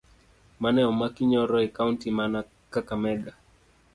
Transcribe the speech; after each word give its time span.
Mane 0.61 0.81
omaki 0.91 1.21
nyoro 1.29 1.57
e 1.65 1.67
kaunti 1.75 2.07
ma 2.17 2.25
kakamega 2.73 3.33